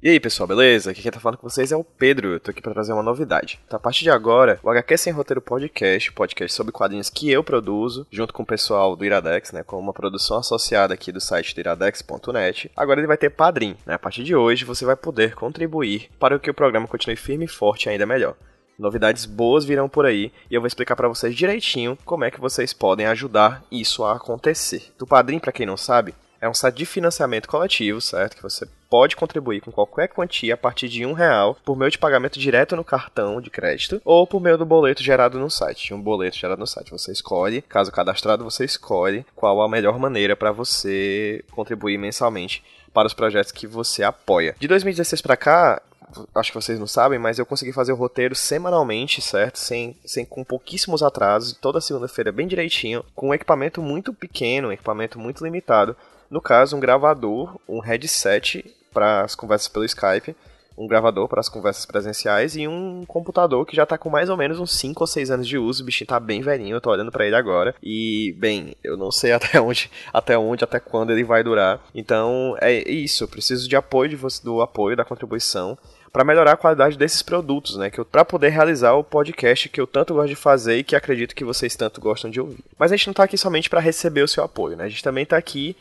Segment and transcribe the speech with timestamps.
[0.00, 0.92] E aí pessoal, beleza?
[0.92, 3.02] Aqui quem tá falando com vocês é o Pedro, eu tô aqui pra trazer uma
[3.02, 3.58] novidade.
[3.66, 7.42] Então, a partir de agora, o HQ Sem Roteiro Podcast, podcast sobre quadrinhos que eu
[7.42, 11.52] produzo, junto com o pessoal do Iradex, né, com uma produção associada aqui do site
[11.52, 13.94] do iradex.net, agora ele vai ter padrim, né?
[13.94, 17.48] A partir de hoje você vai poder contribuir para que o programa continue firme e
[17.48, 18.36] forte ainda melhor.
[18.78, 22.40] Novidades boas virão por aí e eu vou explicar para vocês direitinho como é que
[22.40, 24.92] vocês podem ajudar isso a acontecer.
[24.96, 28.36] Do Padrim, para quem não sabe, é um site de financiamento coletivo, certo?
[28.36, 31.98] Que você pode contribuir com qualquer quantia a partir de um real por meio de
[31.98, 35.92] pagamento direto no cartão de crédito ou por meio do boleto gerado no site.
[35.92, 36.90] Um boleto gerado no site.
[36.90, 43.06] Você escolhe, caso cadastrado, você escolhe qual a melhor maneira para você contribuir mensalmente para
[43.06, 44.56] os projetos que você apoia.
[44.58, 45.82] De 2016 para cá,
[46.34, 49.58] acho que vocês não sabem, mas eu consegui fazer o roteiro semanalmente, certo?
[49.58, 54.72] Sem, sem com pouquíssimos atrasos, toda segunda-feira bem direitinho, com um equipamento muito pequeno, um
[54.72, 55.96] equipamento muito limitado.
[56.30, 60.34] No caso, um gravador, um headset para as conversas pelo Skype,
[60.78, 64.36] um gravador para as conversas presenciais e um computador que já tá com mais ou
[64.36, 65.82] menos uns 5 ou 6 anos de uso.
[65.82, 67.74] O bichinho tá bem velhinho, eu tô olhando para ele agora.
[67.82, 71.80] E, bem, eu não sei até onde, até onde, até quando ele vai durar.
[71.92, 73.24] Então, é isso.
[73.24, 75.76] Eu preciso de apoio de você, do apoio, da contribuição
[76.12, 77.90] para melhorar a qualidade desses produtos, né?
[77.90, 81.34] Que para poder realizar o podcast que eu tanto gosto de fazer e que acredito
[81.34, 82.64] que vocês tanto gostam de ouvir.
[82.78, 84.84] Mas a gente não está aqui somente para receber o seu apoio, né?
[84.84, 85.76] A gente também está aqui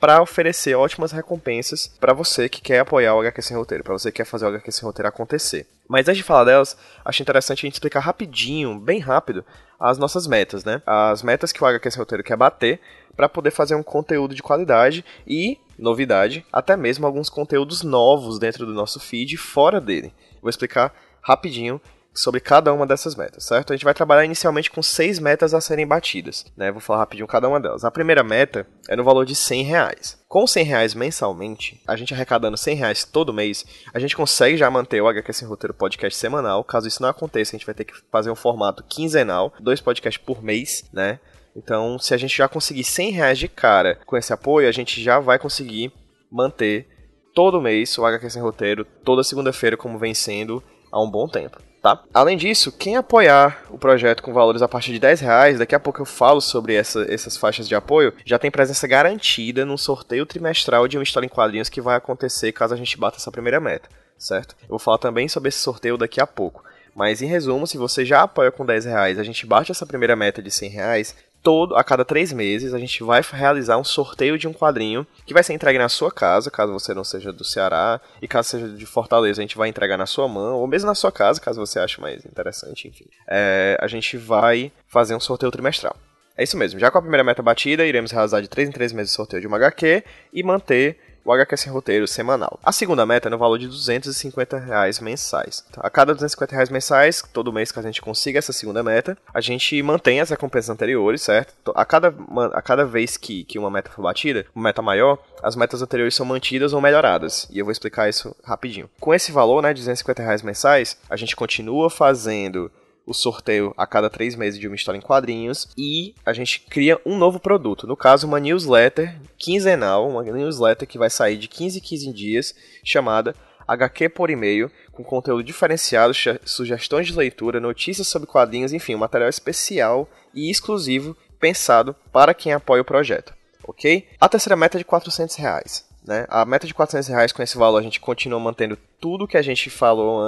[0.00, 4.12] para oferecer ótimas recompensas para você que quer apoiar o HQ Sem Roteiro, para você
[4.12, 5.66] que quer fazer o HQ Sem Roteiro acontecer.
[5.88, 9.44] Mas antes de falar delas, acho interessante a gente explicar rapidinho, bem rápido,
[9.80, 10.82] as nossas metas, né?
[10.86, 12.80] As metas que o HQ Sem Roteiro quer bater
[13.16, 18.64] para poder fazer um conteúdo de qualidade e, novidade, até mesmo alguns conteúdos novos dentro
[18.64, 20.12] do nosso feed fora dele.
[20.40, 21.80] Vou explicar rapidinho
[22.14, 23.72] sobre cada uma dessas metas, certo?
[23.72, 26.72] A gente vai trabalhar inicialmente com seis metas a serem batidas, né?
[26.72, 27.84] Vou falar rapidinho cada uma delas.
[27.84, 30.18] A primeira meta é no valor de 100 reais.
[30.28, 33.64] Com 100 reais mensalmente, a gente arrecadando 100 reais todo mês,
[33.94, 36.64] a gente consegue já manter o HQ Sem Roteiro podcast semanal.
[36.64, 40.22] Caso isso não aconteça, a gente vai ter que fazer um formato quinzenal, dois podcasts
[40.22, 41.20] por mês, né?
[41.54, 45.02] Então, se a gente já conseguir 100 reais de cara com esse apoio, a gente
[45.02, 45.92] já vai conseguir
[46.30, 46.86] manter
[47.34, 51.58] todo mês o HQ Sem Roteiro, toda segunda-feira, como vem sendo há um bom tempo
[51.82, 52.02] tá?
[52.12, 55.80] Além disso, quem apoiar o projeto com valores a partir de 10 reais, daqui a
[55.80, 60.26] pouco eu falo sobre essa, essas faixas de apoio, já tem presença garantida num sorteio
[60.26, 63.60] trimestral de uma história em quadrinhos que vai acontecer caso a gente bata essa primeira
[63.60, 64.54] meta, certo?
[64.62, 66.64] Eu vou falar também sobre esse sorteio daqui a pouco.
[66.94, 70.16] Mas em resumo, se você já apoia com 10 reais, a gente bate essa primeira
[70.16, 71.14] meta de 100 reais,
[71.48, 75.32] todo, a cada três meses, a gente vai realizar um sorteio de um quadrinho que
[75.32, 78.68] vai ser entregue na sua casa, caso você não seja do Ceará, e caso seja
[78.68, 81.58] de Fortaleza, a gente vai entregar na sua mão, ou mesmo na sua casa, caso
[81.58, 83.06] você ache mais interessante, enfim.
[83.26, 85.96] É, a gente vai fazer um sorteio trimestral.
[86.36, 88.92] É isso mesmo, já com a primeira meta batida, iremos realizar de 3 em 3
[88.92, 92.58] meses o sorteio de uma HQ e manter o HQ Sem Roteiro semanal.
[92.64, 95.62] A segunda meta é no valor de 250 reais mensais.
[95.76, 99.40] A cada 250 reais mensais, todo mês que a gente consiga essa segunda meta, a
[99.40, 101.70] gente mantém as recompensas anteriores, certo?
[101.74, 102.14] A cada,
[102.54, 106.14] a cada vez que, que uma meta for batida, uma meta maior, as metas anteriores
[106.14, 107.46] são mantidas ou melhoradas.
[107.50, 108.88] E eu vou explicar isso rapidinho.
[108.98, 112.72] Com esse valor, né, de 250 reais mensais, a gente continua fazendo
[113.08, 117.00] o sorteio a cada três meses de uma história em quadrinhos e a gente cria
[117.06, 117.86] um novo produto.
[117.86, 122.54] No caso, uma newsletter quinzenal, uma newsletter que vai sair de 15 em 15 dias,
[122.84, 123.34] chamada
[123.66, 126.12] HQ por e-mail, com conteúdo diferenciado,
[126.44, 132.52] sugestões de leitura, notícias sobre quadrinhos, enfim, um material especial e exclusivo pensado para quem
[132.52, 133.32] apoia o projeto,
[133.64, 134.06] ok?
[134.20, 135.86] A terceira meta é de 400 reais.
[136.04, 136.26] Né?
[136.28, 139.42] A meta de 400 reais com esse valor a gente continua mantendo tudo que a
[139.42, 140.20] gente falou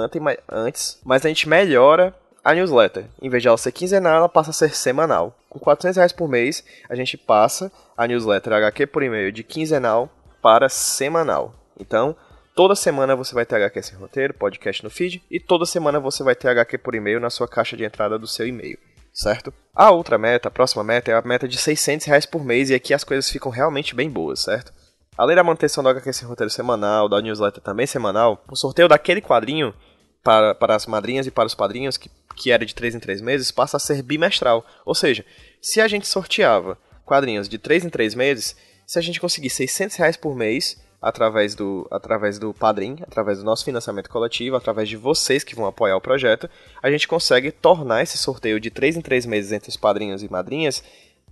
[0.47, 3.05] antes, mas a gente melhora a newsletter.
[3.21, 5.35] Em vez de ela ser quinzenal, ela passa a ser semanal.
[5.49, 10.09] Com 400 reais por mês, a gente passa a newsletter HQ por e-mail de quinzenal
[10.41, 11.53] para semanal.
[11.79, 12.15] Então,
[12.55, 16.23] toda semana você vai ter HQ sem roteiro, podcast no feed, e toda semana você
[16.23, 18.77] vai ter HQ por e-mail na sua caixa de entrada do seu e-mail,
[19.13, 19.53] certo?
[19.75, 22.73] A outra meta, a próxima meta, é a meta de 600 reais por mês, e
[22.73, 24.73] aqui as coisas ficam realmente bem boas, certo?
[25.17, 29.21] Além da manutenção do HQ sem roteiro semanal, da newsletter também semanal, o sorteio daquele
[29.21, 29.73] quadrinho
[30.23, 33.21] para, para as madrinhas e para os padrinhos que que era de 3 em 3
[33.21, 34.65] meses, passa a ser bimestral.
[34.85, 35.25] Ou seja,
[35.61, 39.95] se a gente sorteava quadrinhos de 3 em 3 meses, se a gente conseguir 600
[39.97, 44.97] reais por mês, através do, através do Padrim, através do nosso financiamento coletivo, através de
[44.97, 46.49] vocês que vão apoiar o projeto,
[46.81, 50.31] a gente consegue tornar esse sorteio de 3 em 3 meses entre os padrinhos e
[50.31, 50.83] madrinhas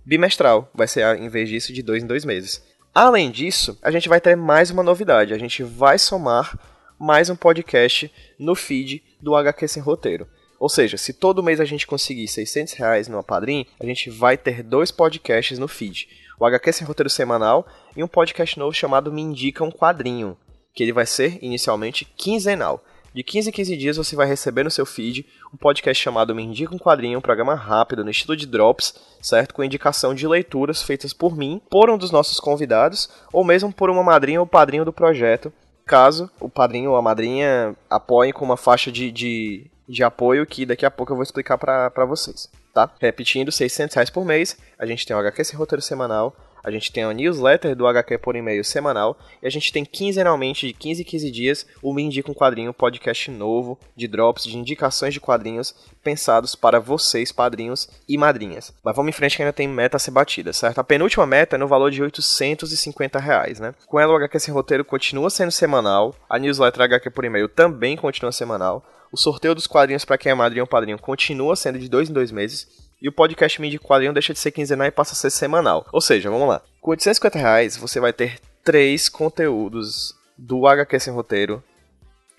[0.04, 0.68] bimestral.
[0.74, 2.62] Vai ser, em vez disso, de 2 em 2 meses.
[2.92, 5.32] Além disso, a gente vai ter mais uma novidade.
[5.32, 6.58] A gente vai somar
[7.00, 10.28] mais um podcast no feed do HQ Sem Roteiro.
[10.58, 14.36] Ou seja, se todo mês a gente conseguir 600 reais no Padrim, a gente vai
[14.36, 16.06] ter dois podcasts no feed.
[16.38, 17.66] O HQ Sem Roteiro Semanal
[17.96, 20.36] e um podcast novo chamado Me Indica um Quadrinho.
[20.74, 22.84] que ele vai ser inicialmente quinzenal.
[23.14, 26.42] De 15 em 15 dias você vai receber no seu feed um podcast chamado Me
[26.42, 29.54] Indica um Quadrinho, um programa rápido no estilo de Drops, certo?
[29.54, 33.88] Com indicação de leituras feitas por mim, por um dos nossos convidados, ou mesmo por
[33.88, 35.50] uma madrinha ou padrinho do projeto,
[35.90, 40.64] caso o padrinho ou a madrinha apoiem com uma faixa de, de, de apoio que
[40.64, 42.88] daqui a pouco eu vou explicar para vocês, tá?
[43.00, 46.32] Repetindo, 600 reais por mês, a gente tem o HQ Sem Roteiro Semanal,
[46.62, 50.66] a gente tem a newsletter do HQ por e-mail semanal e a gente tem quinzenalmente,
[50.66, 54.56] de 15 em 15 dias, o Me Indica um Quadrinho, podcast novo de drops, de
[54.56, 58.72] indicações de quadrinhos pensados para vocês, padrinhos e madrinhas.
[58.82, 60.78] Mas vamos em frente que ainda tem meta a ser batida, certo?
[60.78, 63.74] A penúltima meta é no valor de 850 reais, né?
[63.86, 67.96] Com ela o HQ Sem Roteiro continua sendo semanal, a newsletter HQ por e-mail também
[67.96, 71.88] continua semanal, o sorteio dos quadrinhos para quem é madrinha ou padrinho continua sendo de
[71.88, 75.12] dois em dois meses, e o podcast Mídia Quadrinho deixa de ser quinzenal e passa
[75.12, 75.86] a ser semanal.
[75.92, 76.62] Ou seja, vamos lá.
[76.80, 81.62] Com 850 reais, você vai ter três conteúdos do HQ Sem Roteiro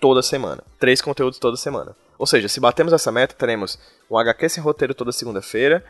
[0.00, 0.62] toda semana.
[0.78, 1.96] Três conteúdos toda semana.
[2.18, 3.78] Ou seja, se batemos essa meta, teremos
[4.10, 5.84] um HQ Sem Roteiro toda segunda-feira,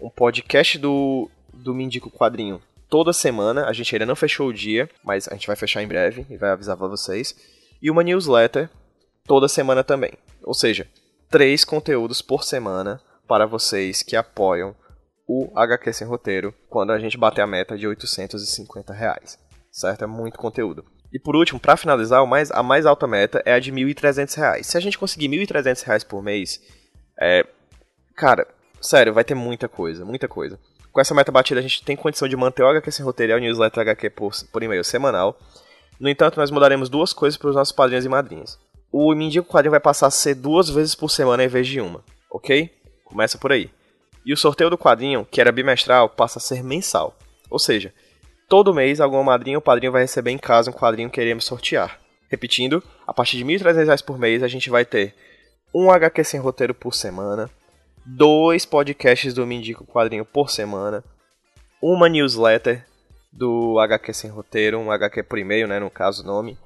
[0.00, 3.66] um podcast do, do Mindico Quadrinho toda semana.
[3.66, 6.36] A gente ainda não fechou o dia, mas a gente vai fechar em breve e
[6.36, 7.34] vai avisar pra vocês.
[7.80, 8.68] E uma newsletter
[9.24, 10.12] toda semana também.
[10.42, 10.88] Ou seja,
[11.30, 14.74] três conteúdos por semana para vocês que apoiam
[15.26, 19.38] o HQ Sem Roteiro quando a gente bater a meta de 850 reais,
[19.70, 20.04] certo?
[20.04, 20.84] É muito conteúdo.
[21.12, 24.36] E por último, para finalizar, o mais, a mais alta meta é a de 1.300
[24.36, 24.66] reais.
[24.66, 26.60] Se a gente conseguir 1.300 reais por mês,
[27.20, 27.46] é,
[28.14, 28.46] cara,
[28.80, 30.58] sério, vai ter muita coisa, muita coisa.
[30.92, 33.36] Com essa meta batida, a gente tem condição de manter o HQ Sem Roteiro e
[33.36, 35.38] o newsletter HQ por, por e-mail semanal.
[35.98, 38.58] No entanto, nós mudaremos duas coisas para os nossos padrinhos e madrinhas.
[38.92, 41.80] O Me Indica Quadrinho vai passar a ser duas vezes por semana em vez de
[41.80, 42.70] uma, ok?
[43.06, 43.70] Começa por aí.
[44.24, 47.16] E o sorteio do quadrinho, que era bimestral, passa a ser mensal.
[47.48, 47.94] Ou seja,
[48.48, 52.00] todo mês alguma madrinha ou padrinho vai receber em casa um quadrinho que iremos sortear.
[52.28, 55.14] Repetindo, a partir de R$ 1.300 por mês a gente vai ter
[55.72, 57.48] um HQ sem roteiro por semana,
[58.04, 61.04] dois podcasts do Me Quadrinho por semana,
[61.80, 62.84] uma newsletter
[63.32, 66.58] do HQ sem roteiro, um HQ por e-mail, né, no caso o nome,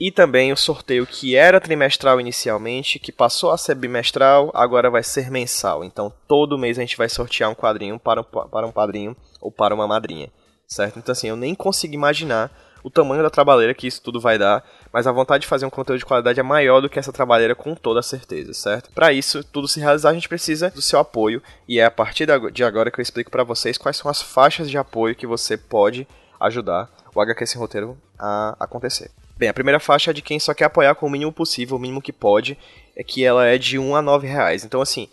[0.00, 5.02] e também o sorteio que era trimestral inicialmente, que passou a ser bimestral, agora vai
[5.02, 5.84] ser mensal.
[5.84, 9.52] Então todo mês a gente vai sortear um quadrinho para um, para um padrinho ou
[9.52, 10.30] para uma madrinha,
[10.66, 10.98] certo?
[10.98, 12.50] Então assim, eu nem consigo imaginar
[12.82, 15.70] o tamanho da trabalheira que isso tudo vai dar, mas a vontade de fazer um
[15.70, 18.90] conteúdo de qualidade é maior do que essa trabalheira com toda certeza, certo?
[18.94, 22.26] Para isso, tudo se realizar, a gente precisa do seu apoio e é a partir
[22.52, 25.58] de agora que eu explico para vocês quais são as faixas de apoio que você
[25.58, 26.08] pode
[26.40, 29.10] ajudar o HQ Sem Roteiro a acontecer.
[29.40, 31.80] Bem, a primeira faixa é de quem só quer apoiar com o mínimo possível, o
[31.80, 32.58] mínimo que pode,
[32.94, 34.66] é que ela é de 1 a 9 reais.
[34.66, 35.08] Então, assim,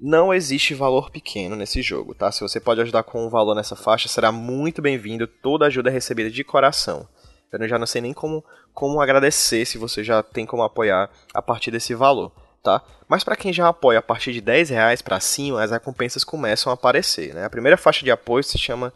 [0.00, 2.32] não existe valor pequeno nesse jogo, tá?
[2.32, 5.28] Se você pode ajudar com um valor nessa faixa, será muito bem-vindo.
[5.28, 7.06] Toda ajuda é recebida de coração.
[7.52, 8.44] Eu já não sei nem como,
[8.74, 12.32] como agradecer se você já tem como apoiar a partir desse valor,
[12.64, 12.82] tá?
[13.06, 16.72] Mas para quem já apoia a partir de 10 reais para cima, as recompensas começam
[16.72, 17.44] a aparecer, né?
[17.44, 18.92] A primeira faixa de apoio se chama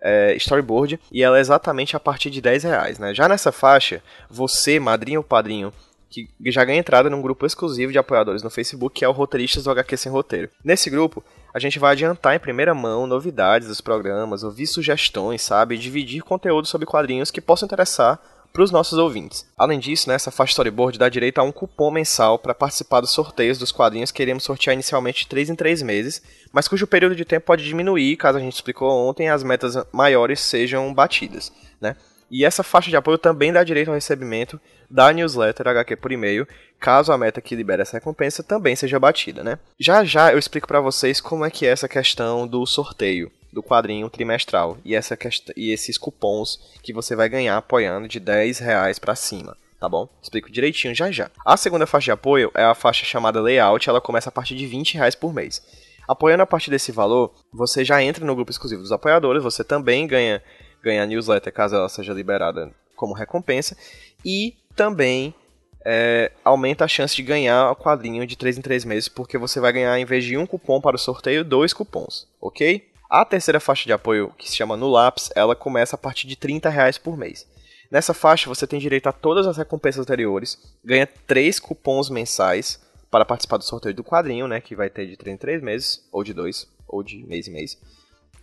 [0.00, 2.98] é, storyboard e ela é exatamente a partir de 10 reais.
[2.98, 3.14] Né?
[3.14, 5.72] Já nessa faixa, você, madrinha ou padrinho,
[6.08, 9.64] que já ganha entrada num grupo exclusivo de apoiadores no Facebook, que é o Roteiristas
[9.64, 10.48] do HQ Sem Roteiro.
[10.64, 11.22] Nesse grupo,
[11.52, 15.76] a gente vai adiantar em primeira mão novidades dos programas, ouvir sugestões, sabe?
[15.76, 18.20] Dividir conteúdo sobre quadrinhos que possam interessar
[18.52, 19.46] para os nossos ouvintes.
[19.56, 23.10] Além disso, né, essa faixa storyboard dá direito a um cupom mensal para participar dos
[23.10, 27.16] sorteios dos quadrinhos que iremos sortear inicialmente de 3 em 3 meses, mas cujo período
[27.16, 31.52] de tempo pode diminuir caso a gente explicou ontem as metas maiores sejam batidas.
[31.80, 31.96] Né?
[32.30, 36.46] E essa faixa de apoio também dá direito ao recebimento da newsletter HQ por e-mail,
[36.78, 39.58] caso a meta que libera essa recompensa também seja batida, né?
[39.78, 43.62] Já já eu explico para vocês como é que é essa questão do sorteio do
[43.62, 45.16] quadrinho trimestral e, essa
[45.56, 49.56] e esses cupons que você vai ganhar apoiando de 10 reais para cima.
[49.80, 50.06] Tá bom?
[50.22, 51.30] Explico direitinho já já.
[51.44, 54.66] A segunda faixa de apoio é a faixa chamada Layout, ela começa a partir de
[54.66, 55.62] 20 reais por mês.
[56.06, 60.06] Apoiando a partir desse valor, você já entra no grupo exclusivo dos apoiadores, você também
[60.06, 60.42] ganha,
[60.82, 63.74] ganha a newsletter caso ela seja liberada como recompensa,
[64.22, 65.34] e também
[65.82, 69.60] é, aumenta a chance de ganhar o quadrinho de 3 em 3 meses, porque você
[69.60, 72.95] vai ganhar, em vez de um cupom para o sorteio, dois cupons, ok?
[73.08, 76.34] A terceira faixa de apoio, que se chama No Lápis, ela começa a partir de
[76.34, 77.46] 30 reais por mês.
[77.88, 83.24] Nessa faixa você tem direito a todas as recompensas anteriores, ganha três cupons mensais para
[83.24, 86.24] participar do sorteio do quadrinho, né, que vai ter de 3 em 3 meses, ou
[86.24, 87.78] de 2, ou de mês em mês.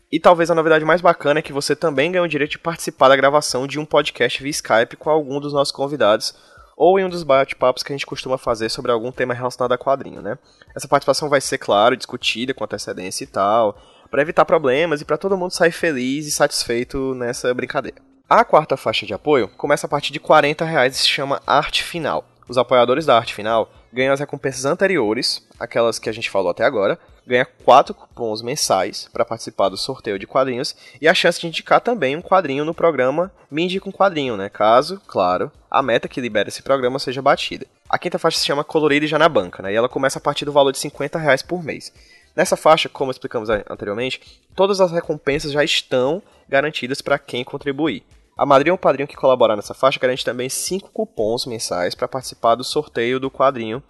[0.10, 3.10] E talvez a novidade mais bacana é que você também ganha o direito de participar
[3.10, 6.34] da gravação de um podcast via Skype com algum dos nossos convidados,
[6.78, 9.78] ou em um dos bate-papos que a gente costuma fazer sobre algum tema relacionado a
[9.78, 10.40] quadrinho, né?
[10.74, 13.78] Essa participação vai ser, claro, discutida com antecedência e tal,
[14.14, 17.98] para evitar problemas e para todo mundo sair feliz e satisfeito nessa brincadeira.
[18.30, 21.84] A quarta faixa de apoio começa a partir de 40 reais e se chama Arte
[21.84, 22.24] Final.
[22.48, 26.64] Os apoiadores da Arte Final ganham as recompensas anteriores, aquelas que a gente falou até
[26.64, 31.48] agora, ganha 4 cupons mensais para participar do sorteio de quadrinhos e a chance de
[31.48, 34.48] indicar também um quadrinho no programa Me Indica um Quadrinho, né?
[34.48, 37.66] Caso, claro, a meta que libera esse programa seja batida.
[37.90, 39.74] A quinta faixa se chama Colorida e Já na Banca, né?
[39.74, 41.92] E ela começa a partir do valor de 50 reais por mês.
[42.36, 48.04] Nessa faixa, como explicamos anteriormente, todas as recompensas já estão garantidas para quem contribuir.
[48.36, 52.56] A madrinha ou padrinho que colaborar nessa faixa garante também 5 cupons mensais para participar
[52.56, 53.84] do sorteio do quadrinho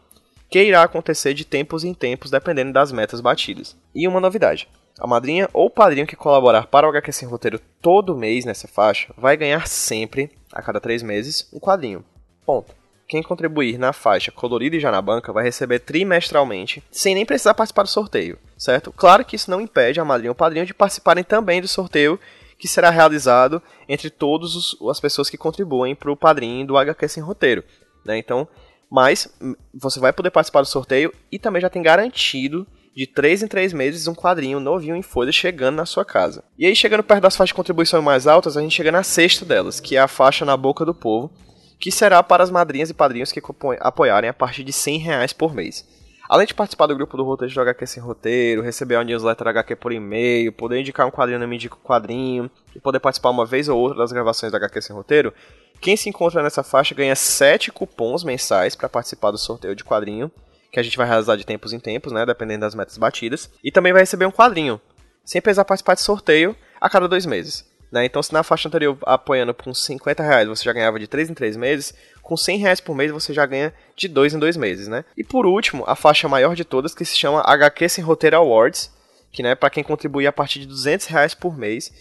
[0.49, 3.75] que irá acontecer de tempos em tempos dependendo das metas batidas.
[3.95, 4.67] E uma novidade:
[4.99, 9.11] a madrinha ou padrinho que colaborar para o HQ Sem Roteiro todo mês nessa faixa
[9.17, 12.05] vai ganhar sempre, a cada três meses, um quadrinho.
[12.45, 12.82] Ponto.
[13.07, 17.53] Quem contribuir na faixa colorida e já na banca vai receber trimestralmente, sem nem precisar
[17.53, 18.91] participar do sorteio, certo?
[18.91, 22.19] Claro que isso não impede a madrinha ou padrinho de participarem também do sorteio
[22.57, 27.21] que será realizado entre todas as pessoas que contribuem para o padrinho do HQ Sem
[27.21, 27.63] Roteiro.
[28.05, 28.17] Né?
[28.17, 28.47] Então,
[28.89, 33.43] mas hum, você vai poder participar do sorteio e também já tem garantido de 3
[33.43, 36.43] em 3 meses um quadrinho novinho em folha chegando na sua casa.
[36.57, 39.43] E aí, chegando perto das faixas de contribuição mais altas, a gente chega na sexta
[39.43, 41.31] delas, que é a faixa na boca do povo,
[41.79, 43.41] que será para as madrinhas e padrinhos que
[43.79, 45.85] apoiarem a partir de 100 reais por mês.
[46.29, 49.75] Além de participar do grupo do roteiro de HQ sem roteiro, receber a newsletter HQ
[49.75, 53.77] por e-mail, poder indicar um quadrinho no um Quadrinho, e poder participar uma vez ou
[53.77, 55.33] outra das gravações da HQ sem roteiro,
[55.81, 60.31] quem se encontra nessa faixa ganha 7 cupons mensais para participar do sorteio de quadrinho,
[60.71, 63.71] que a gente vai realizar de tempos em tempos, né, dependendo das metas batidas, e
[63.71, 64.79] também vai receber um quadrinho,
[65.25, 67.65] sem precisar participar de sorteio a cada dois meses.
[67.93, 68.05] Né?
[68.05, 71.35] Então, se na faixa anterior, apoiando com 50 reais, você já ganhava de 3 em
[71.35, 74.87] 3 meses, com 100 reais por mês você já ganha de 2 em 2 meses,
[74.87, 75.05] né?
[75.15, 78.91] E por último, a faixa maior de todas, que se chama HQ Sem Roteiro Awards,
[79.31, 81.93] que né, para quem contribuir a partir de 200 reais por mês,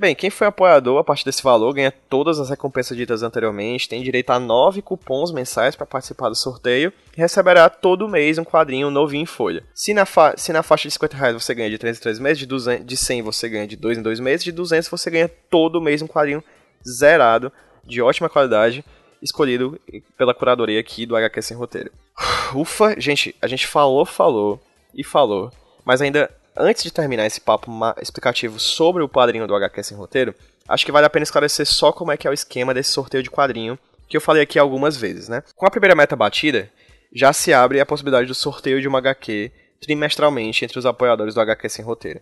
[0.00, 4.02] Bem, quem foi apoiador a partir desse valor ganha todas as recompensas ditas anteriormente, tem
[4.02, 8.90] direito a nove cupons mensais para participar do sorteio e receberá todo mês um quadrinho
[8.90, 9.62] novinho em folha.
[9.74, 10.06] Se na,
[10.38, 12.86] se na faixa de 50 reais você ganha de 3 em 3 meses, de, 200,
[12.86, 16.00] de 100 você ganha de 2 em 2 meses, de 200 você ganha todo mês
[16.00, 16.42] um quadrinho
[16.82, 17.52] zerado,
[17.84, 18.82] de ótima qualidade,
[19.20, 19.78] escolhido
[20.16, 21.92] pela curadoria aqui do HQ Sem Roteiro.
[22.56, 24.58] Ufa, gente, a gente falou, falou
[24.94, 25.52] e falou,
[25.84, 30.34] mas ainda antes de terminar esse papo explicativo sobre o quadrinho do HQ Sem Roteiro,
[30.68, 33.22] acho que vale a pena esclarecer só como é que é o esquema desse sorteio
[33.22, 33.78] de quadrinho,
[34.08, 35.42] que eu falei aqui algumas vezes, né?
[35.54, 36.70] Com a primeira meta batida,
[37.12, 41.40] já se abre a possibilidade do sorteio de uma HQ trimestralmente entre os apoiadores do
[41.40, 42.20] HQ Sem Roteiro.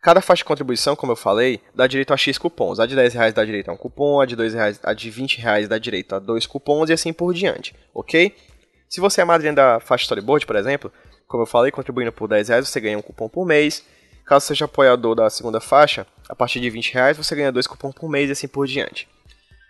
[0.00, 2.78] Cada faixa de contribuição, como eu falei, dá direito a X cupons.
[2.78, 5.08] A de 10 reais dá direito a um cupom, a de 2 reais, a de
[5.08, 8.34] 20 reais dá direito a dois cupons e assim por diante, ok?
[8.86, 10.92] Se você é madrinha da faixa Storyboard, por exemplo,
[11.26, 13.84] como eu falei, contribuindo por 10 reais você ganha um cupom por mês.
[14.24, 17.94] Caso seja apoiador da segunda faixa, a partir de 20 reais você ganha dois cupons
[17.94, 19.08] por mês e assim por diante.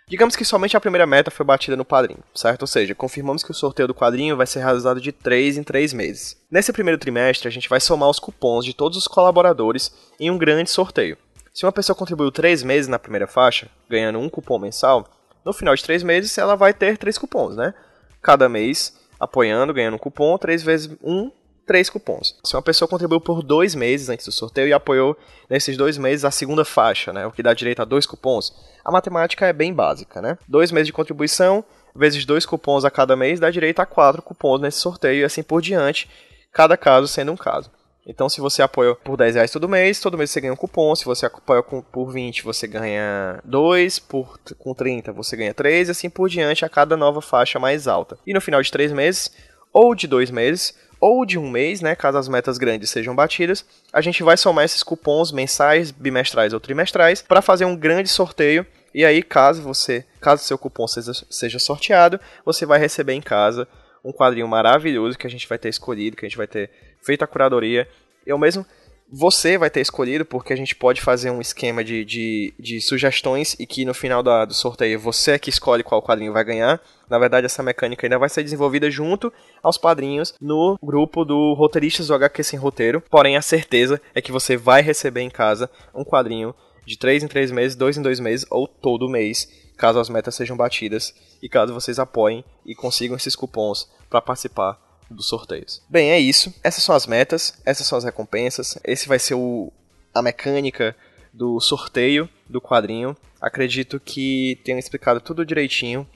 [0.07, 2.61] Digamos que somente a primeira meta foi batida no padrinho, certo?
[2.61, 5.93] Ou seja, confirmamos que o sorteio do quadrinho vai ser realizado de 3 em 3
[5.93, 6.37] meses.
[6.49, 10.37] Nesse primeiro trimestre, a gente vai somar os cupons de todos os colaboradores em um
[10.37, 11.17] grande sorteio.
[11.51, 15.07] Se uma pessoa contribuiu 3 meses na primeira faixa, ganhando um cupom mensal,
[15.43, 17.73] no final de 3 meses ela vai ter 3 cupons, né?
[18.21, 21.31] Cada mês apoiando, ganhando um cupom, 3 vezes 1,
[21.65, 22.35] três cupons.
[22.43, 25.17] Se uma pessoa contribuiu por dois meses antes do sorteio e apoiou
[25.49, 28.53] nesses dois meses a segunda faixa, né, o que dá direito a dois cupons,
[28.83, 30.37] a matemática é bem básica, né?
[30.47, 31.63] Dois meses de contribuição
[31.95, 35.41] vezes dois cupons a cada mês dá direito a quatro cupons nesse sorteio e assim
[35.41, 36.09] por diante,
[36.51, 37.71] cada caso sendo um caso.
[38.07, 40.95] Então, se você apoia por 10 reais todo mês, todo mês você ganha um cupom.
[40.95, 43.97] Se você apoia por 20, você ganha 2.
[43.97, 45.87] Por, com 30, você ganha 3.
[45.87, 48.15] E assim por diante, a cada nova faixa mais alta.
[48.23, 49.31] E no final de 3 meses,
[49.73, 50.75] ou de 2 meses,
[51.07, 54.65] ou de um mês, né, caso as metas grandes sejam batidas, a gente vai somar
[54.65, 58.65] esses cupons mensais, bimestrais ou trimestrais para fazer um grande sorteio.
[58.91, 63.67] E aí, caso você, caso seu cupom seja, seja sorteado, você vai receber em casa
[64.03, 66.71] um quadrinho maravilhoso que a gente vai ter escolhido, que a gente vai ter
[67.03, 67.87] feito a curadoria.
[68.25, 68.65] Eu mesmo
[69.07, 73.55] você vai ter escolhido, porque a gente pode fazer um esquema de, de, de sugestões
[73.59, 76.81] e que no final da, do sorteio você é que escolhe qual quadrinho vai ganhar.
[77.09, 79.31] Na verdade, essa mecânica ainda vai ser desenvolvida junto
[79.61, 83.01] aos padrinhos no grupo do Roteiristas do HQ Sem Roteiro.
[83.09, 86.53] Porém, a certeza é que você vai receber em casa um quadrinho
[86.85, 90.35] de 3 em 3 meses, 2 em 2 meses ou todo mês, caso as metas
[90.35, 95.83] sejam batidas e caso vocês apoiem e consigam esses cupons para participar dos sorteios.
[95.89, 96.53] Bem, é isso.
[96.63, 98.77] Essas são as metas, essas são as recompensas.
[98.83, 99.71] Esse vai ser o,
[100.13, 100.95] a mecânica
[101.33, 103.15] do sorteio do quadrinho.
[103.39, 106.07] Acredito que tenham explicado tudo direitinho.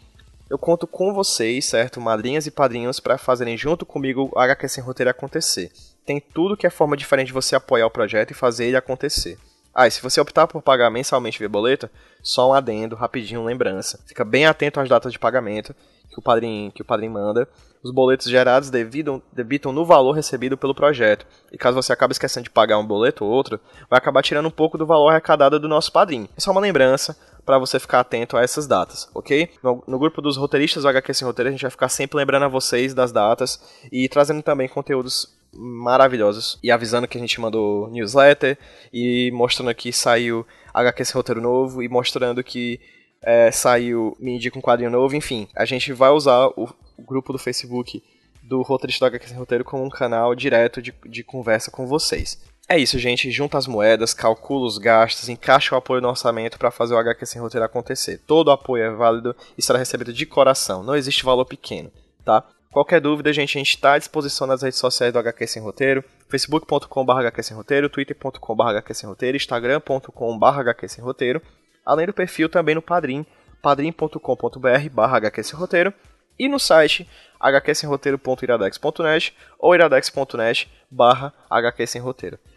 [0.50, 2.01] Eu conto com vocês, certo?
[2.01, 5.72] Madrinhas e padrinhos, para fazerem junto comigo o HQ Sem Roteiro acontecer.
[6.03, 9.38] Tem tudo que é forma diferente de você apoiar o projeto e fazer ele acontecer.
[9.75, 11.88] Ah, e se você optar por pagar mensalmente via boleto,
[12.24, 14.00] só um adendo, rapidinho, lembrança.
[14.08, 15.75] Fica bem atento às datas de pagamento
[16.10, 17.48] que o padrinho, que o padrinho manda.
[17.84, 21.25] Os boletos gerados devidam, debitam no valor recebido pelo projeto.
[21.51, 24.51] E caso você acabe esquecendo de pagar um boleto ou outro, vai acabar tirando um
[24.51, 26.27] pouco do valor arrecadado do nosso padrinho.
[26.36, 27.15] É só uma lembrança
[27.46, 29.50] para você ficar atento a essas datas, ok?
[29.63, 32.43] No, no, grupo dos roteiristas do HQ Sem Roteiro, a gente vai ficar sempre lembrando
[32.43, 33.60] a vocês das datas
[33.91, 38.58] e trazendo também conteúdos maravilhosos e avisando que a gente mandou newsletter
[38.93, 42.79] e mostrando que saiu HQ Sem Roteiro novo e mostrando que
[43.22, 45.48] é, saiu Me um Quadrinho Novo, enfim.
[45.55, 48.01] A gente vai usar o, o grupo do Facebook
[48.41, 52.39] do Roteirista do HQ Sem Roteiro como um canal direto de, de conversa com vocês.
[52.71, 53.31] É isso, gente.
[53.31, 57.25] Junta as moedas, calcula os gastos, encaixa o apoio no orçamento para fazer o HQ
[57.25, 58.19] Sem Roteiro acontecer.
[58.27, 60.83] Todo apoio é válido e será recebido de coração.
[60.83, 61.91] Não existe valor pequeno,
[62.23, 62.45] tá?
[62.71, 66.03] Qualquer dúvida, gente, a gente está à disposição nas redes sociais do HQ Sem Roteiro,
[66.27, 71.41] facebook.com.br HQ Sem Roteiro, twitter.com.br HQ Sem Roteiro, instagram.com.br HQ Sem Roteiro,
[71.83, 73.25] além do perfil também no Padrim,
[73.63, 75.91] padrim.com.br barra HQ Sem Roteiro,
[76.38, 77.09] e no site
[77.41, 81.33] hqsemroteiro.iradex.net ou iradex.net barra.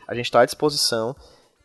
[0.07, 1.15] A gente está à disposição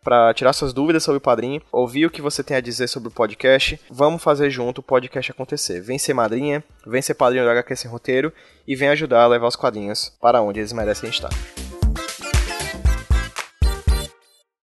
[0.03, 3.09] para tirar suas dúvidas sobre o padrinho, ouvir o que você tem a dizer sobre
[3.09, 3.77] o podcast.
[3.89, 5.81] Vamos fazer junto o podcast acontecer.
[5.81, 8.31] Vem ser madrinha, vem ser padrinho do HQ Sem Roteiro
[8.65, 11.29] e vem ajudar a levar os quadrinhos para onde eles merecem estar.